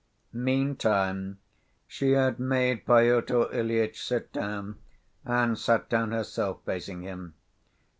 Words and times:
Meantime 0.33 1.37
she 1.85 2.13
had 2.13 2.39
made 2.39 2.87
Pyotr 2.87 3.53
Ilyitch 3.53 4.01
sit 4.03 4.33
down 4.33 4.79
and 5.25 5.59
sat 5.59 5.89
down 5.89 6.11
herself, 6.11 6.57
facing 6.65 7.03
him. 7.03 7.35